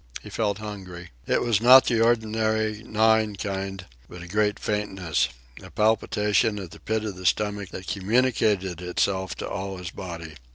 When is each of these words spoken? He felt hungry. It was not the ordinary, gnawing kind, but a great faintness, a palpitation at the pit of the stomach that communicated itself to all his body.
He 0.23 0.31
felt 0.31 0.57
hungry. 0.57 1.11
It 1.27 1.41
was 1.43 1.61
not 1.61 1.85
the 1.85 2.01
ordinary, 2.01 2.81
gnawing 2.81 3.35
kind, 3.35 3.85
but 4.09 4.23
a 4.23 4.27
great 4.27 4.57
faintness, 4.57 5.29
a 5.61 5.69
palpitation 5.69 6.57
at 6.57 6.71
the 6.71 6.79
pit 6.79 7.03
of 7.05 7.17
the 7.17 7.25
stomach 7.27 7.69
that 7.69 7.85
communicated 7.85 8.81
itself 8.81 9.35
to 9.35 9.47
all 9.47 9.77
his 9.77 9.91
body. 9.91 10.33